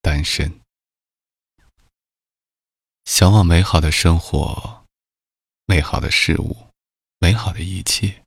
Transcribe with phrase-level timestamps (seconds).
[0.00, 0.60] 单身，
[3.04, 4.86] 向往美好的生活，
[5.66, 6.70] 美好的事物，
[7.18, 8.24] 美好的一切，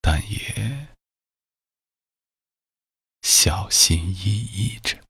[0.00, 0.88] 但也
[3.22, 5.09] 小心翼翼着。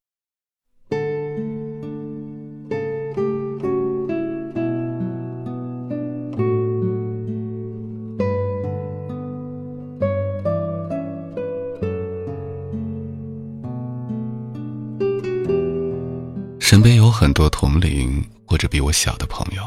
[16.71, 19.63] 身边有很多同龄或者比我小的朋友，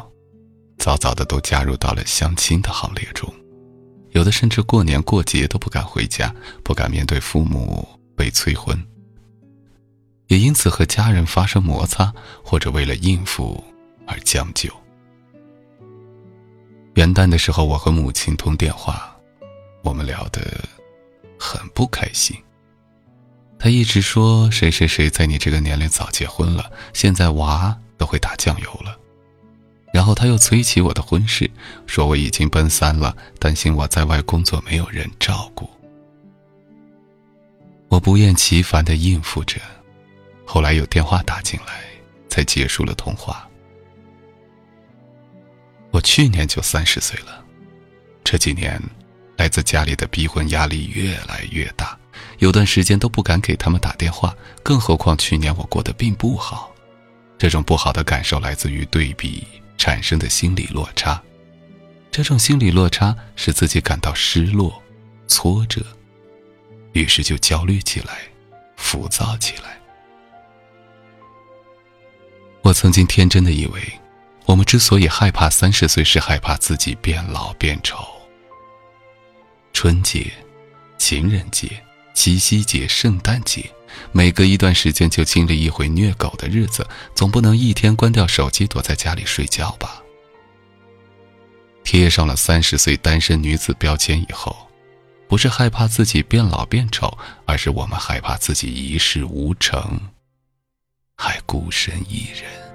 [0.78, 3.30] 早早的都加入到了相亲的行列中，
[4.12, 8.82] 有的甚至过年过节都不敢回家，不敢面对父母被催婚，
[10.28, 13.62] 也因此和家人发生摩擦，或者为了应付
[14.08, 14.70] 而将就。
[16.94, 19.14] 元旦的时候，我和母亲通电话，
[19.84, 20.42] 我们聊得
[21.38, 22.34] 很不开心。
[23.64, 29.00] 他一直说谁谁谁在你这个年龄早结婚了，现在娃都会打酱油了。
[29.94, 31.50] 然后他又催起我的婚事，
[31.88, 35.70] 说我已经奔三了，担心我在外工作没有人照顾。
[37.88, 39.62] 我不厌其烦的应付着，
[40.44, 41.86] 后来有电话打进来，
[42.28, 43.48] 才结束了通话。
[45.92, 47.42] 我去年就三十岁了，
[48.26, 48.78] 这几年，
[49.38, 51.98] 来自家里的逼婚压力越来越大。
[52.44, 56.70] 有段时间都不敢给他们打电话，更何况去年我过得并不好。
[57.38, 61.24] 这种不好的感受来自于对比产生的心理落差，
[62.12, 64.84] 这种心理落差使自己感到失落、
[65.26, 65.82] 挫折，
[66.92, 68.20] 于是就焦虑起来，
[68.76, 69.80] 浮躁起来。
[72.62, 73.82] 我曾经天真的以为，
[74.48, 78.06] 我们之所以害怕三十岁，是害怕自己变老变丑。
[79.72, 80.30] 春节、
[80.98, 81.82] 情人节。
[82.14, 83.70] 七夕节、圣诞节，
[84.12, 90.02] 每隔一段时间就经历一回虐狗的日子，总不能一天关掉手机躲在家里睡觉吧？
[91.84, 94.56] 贴上了三十岁单身女子标签以后，
[95.28, 100.00] 不是害怕自己变老变丑，而是我们害怕自己一事无成，
[101.18, 102.73] 还孤身一人。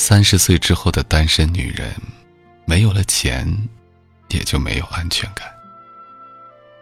[0.00, 1.92] 三十岁之后的单身女人，
[2.64, 3.68] 没有了钱，
[4.28, 5.52] 也就没有安全感。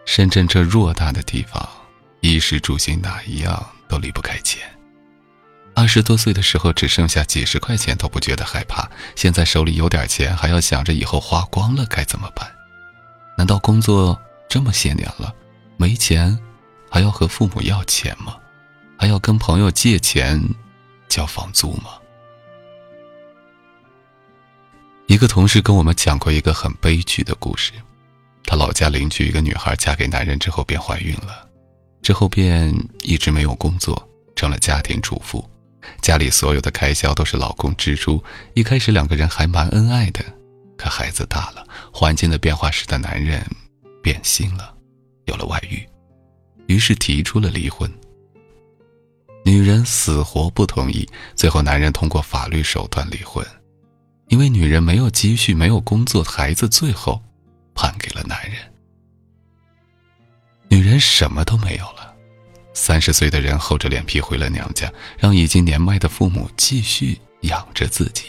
[0.05, 1.67] 深圳这偌大的地方，
[2.21, 4.61] 衣食住行哪一样都离不开钱。
[5.73, 12.47] 二十多岁的时候只剩下几十块钱都不觉得害怕，现在手里有点钱还要想着以后花光了该怎么办？
[13.35, 15.33] 难道工作这么些年了，
[15.75, 16.37] 没钱
[16.87, 18.37] 还要和父母要钱吗？
[18.95, 20.39] 还要跟朋友借钱
[21.09, 21.93] 交房租吗？
[25.07, 27.71] 一个同事跟我们讲过一个很悲剧的故事，
[28.43, 31.47] 他老家邻居一个女孩嫁给男人之后便怀孕了，
[32.01, 32.73] 之后便
[33.03, 34.05] 一直没有工作，
[34.35, 35.49] 成了家庭主妇，
[36.01, 38.21] 家里所有的开销都是老公支出。
[38.53, 40.19] 一开始两个人还蛮恩爱的，
[40.77, 43.41] 可孩子大了，环境的变化使得男人
[44.03, 44.75] 变心了，
[45.25, 45.87] 有了外遇，
[46.67, 47.89] 于是提出了离婚。
[49.45, 53.41] 女人死活不同意，最后男人通过法律手段离婚。
[54.29, 57.21] 因为女人没有积蓄，没有工作，孩子最后
[57.73, 58.55] 判给了男人。
[60.69, 62.13] 女人什么都没有了，
[62.73, 68.25] 三十岁的人厚着脸皮回了娘家，让已经年迈的父母继续养着自己。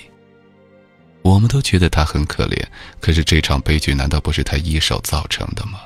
[1.23, 2.65] 我们都觉得他很可怜，
[3.01, 5.81] 可是这场悲剧难道不是他一手造成的吗？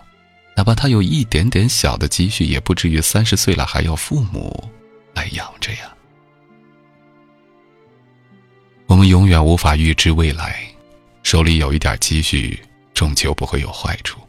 [0.55, 4.71] 哪怕他有一点点小的积蓄，也不至于三十岁了还要父母
[5.15, 5.97] 来养着呀。
[8.93, 10.63] 我们永远无法预知未来，
[11.23, 12.61] 手里有一点积蓄，
[12.93, 14.21] 终究不会有坏处。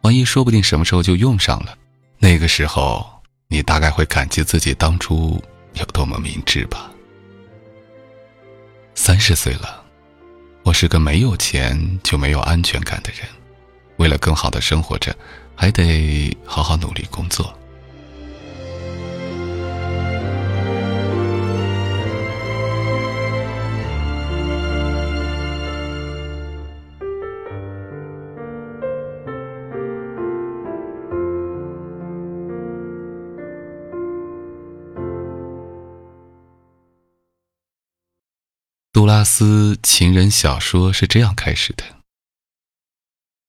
[0.00, 1.76] 万一说不定什么时候就用上了，
[2.16, 3.06] 那个时候
[3.48, 5.38] 你大概会感激自己当初
[5.74, 6.90] 有多么明智吧。
[8.94, 9.84] 三十岁了，
[10.62, 13.28] 我是个没有钱就没有安全感的人，
[13.98, 15.14] 为了更好的生活着。
[15.54, 17.54] 还得好好努力工作。
[39.20, 41.84] 拉斯情人小说是这样开始的：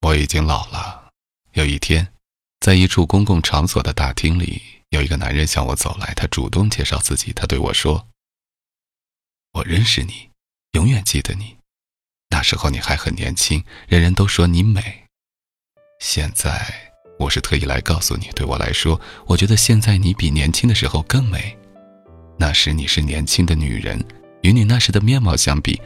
[0.02, 1.08] 我已经老了。
[1.54, 2.12] 有一天，
[2.60, 6.14] 在一处公共场所的大厅里，有一个男人向我走来。
[6.14, 8.10] 他主动介绍自己，他对我说
[9.56, 10.30] ：“我认识你，
[10.74, 11.56] 永远记得你。
[12.32, 15.06] 那时候你还很年轻，人人都说你美。
[16.02, 21.58] 现在，我是特意来告诉你，对我来说，我觉得现在你比年轻的时候更美。
[22.38, 24.06] 那时你是年轻的女人，
[24.42, 25.80] 与你那时的面貌相比，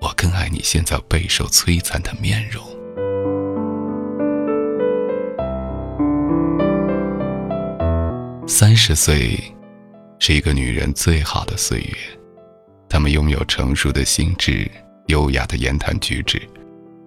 [0.00, 2.64] 我更爱你现在备受摧残的面容。”
[8.46, 9.38] 三十岁，
[10.18, 11.96] 是一个女人最好的岁月。
[12.88, 14.70] 她们拥有成熟的心智、
[15.06, 16.40] 优雅的言谈举止，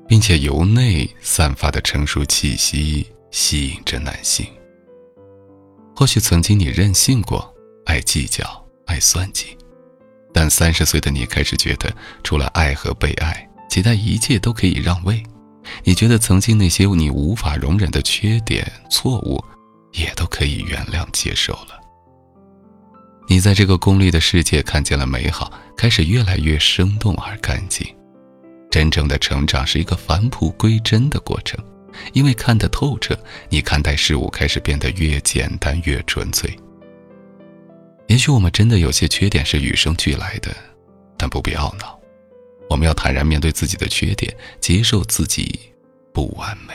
[0.08, 4.46] 并且由内散发的成熟气息吸引着男性。
[5.96, 7.54] 或许曾经你任性过，
[7.86, 8.46] 爱计较，
[8.86, 9.57] 爱算计，
[10.34, 11.94] 但三十岁的你开始觉得，
[12.24, 15.24] 除了爱和被爱，其他一切都可以让位。
[15.84, 19.44] 你觉得曾经那些你无法容忍的缺点、错误。
[19.94, 21.80] 也都可以原谅接受了。
[23.28, 27.88] 你在这个功利的世界看见了美好，开始越来越生动而干净。
[28.70, 31.58] 真正的成长是一个返璞归真的过程，
[32.14, 33.18] 因为看得透彻，
[33.50, 36.56] 你看待事物开始变得越简单越纯粹。
[38.08, 40.56] 也许我们真的有些缺点是与生俱来的，
[41.18, 42.00] 但不必懊恼。
[42.70, 45.60] 我们要坦然面对自己的缺点，接受自己
[46.14, 46.74] 不完美。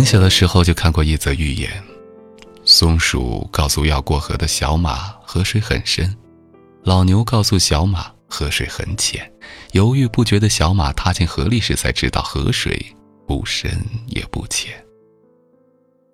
[0.00, 1.70] 很小的时候就看过一则寓言：
[2.64, 6.08] 松鼠告诉要过河的小马，河水很深；
[6.84, 9.30] 老牛告诉小马，河水很浅。
[9.72, 12.82] 犹豫不决的小马踏进河里时，才知道河水
[13.26, 14.72] 不深也不浅。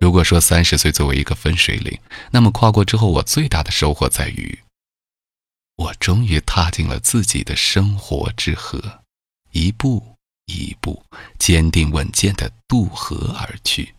[0.01, 1.97] 如果说三十岁作为一个分水岭，
[2.29, 4.59] 那么跨过之后，我最大的收获在于，
[5.77, 8.83] 我终于踏进了自己的生活之河，
[9.53, 10.16] 一步。
[10.47, 11.01] 一步
[11.37, 13.93] 坚定稳健的渡河而去。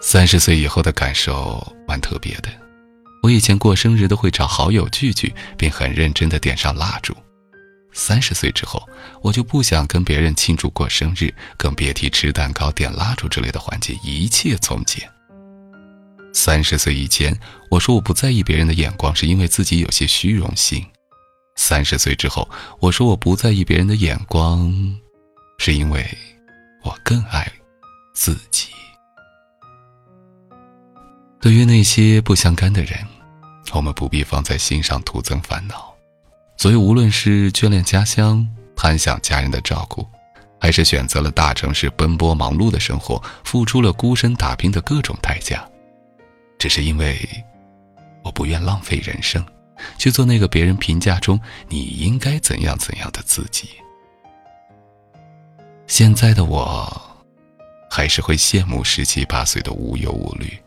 [0.00, 2.48] 三十岁以后的感受蛮特别的，
[3.22, 7.16] 我以前过生日都会找好友聚聚，并很认真的点上蜡烛。
[7.92, 8.86] 三十岁之后，
[9.22, 15.10] 我就不想跟别人庆祝过生日，更别提吃蛋糕、点蜡烛之类的环节，一切从简。
[16.32, 17.36] 三十岁以前，
[17.70, 20.84] 我说我不在意别人的眼光，是因为自己有些虚荣心。
[21.56, 22.48] 三十岁之后，
[22.78, 24.72] 我说我不在意别人的眼光，
[25.58, 26.06] 是因为
[26.84, 27.50] 我更爱
[28.14, 28.68] 自己。
[31.40, 32.98] 对于那些不相干的人，
[33.72, 35.94] 我们不必放在心上，徒增烦恼。
[36.56, 40.06] 所以，无论是眷恋家乡、盼想家人的照顾，
[40.60, 45.68] 还是选择了大城市奔波忙碌的生活，付出了孤身打拼的各种代价，
[46.58, 47.18] 只是因为
[48.24, 49.44] 我不愿浪费人生。
[49.98, 53.68] 去做那个别人评价中你应该怎样怎样的自己。
[55.86, 57.24] 现在的我，
[57.90, 60.58] 还是会羡慕十七八岁的无忧无虑，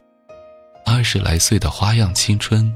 [0.85, 2.73] 二十来岁的花样青春。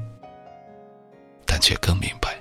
[1.46, 2.36] 但却更明白，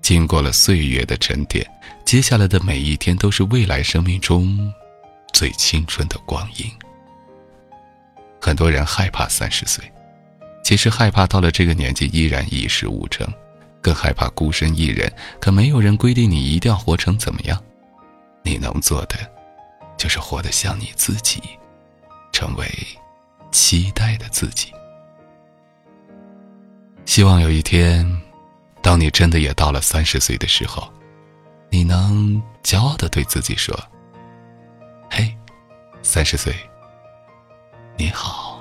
[0.00, 1.66] 经过了岁月的沉淀，
[2.04, 4.72] 接下来的每一天都是未来生命中
[5.32, 6.70] 最青春的光阴。
[8.40, 9.84] 很多人害怕三十岁。
[10.64, 13.28] 其实害怕到了这个年纪依然一事无成，
[13.82, 15.12] 更害怕孤身一人。
[15.38, 17.62] 可没有人规定你一定要活成怎么样，
[18.42, 19.16] 你能做的，
[19.98, 21.42] 就是活得像你自己，
[22.32, 22.66] 成为
[23.52, 24.72] 期待的自己。
[27.04, 28.10] 希望有一天，
[28.80, 30.90] 当你真的也到了三十岁的时候，
[31.68, 33.78] 你能骄傲的对自己说
[35.10, 35.36] ：“嘿，
[36.02, 36.56] 三十岁，
[37.98, 38.52] 你好。”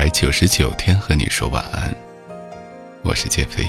[0.00, 1.94] 百九十九天和你说晚安，
[3.02, 3.68] 我是剑飞，